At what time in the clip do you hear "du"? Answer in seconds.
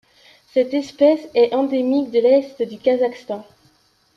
2.63-2.79